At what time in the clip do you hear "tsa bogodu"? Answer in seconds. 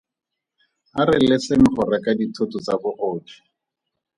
2.63-3.33